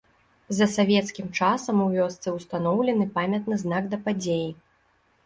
[0.59, 4.49] За савецкім часам у вёсцы ўстаноўлены памятны знак да падзеі.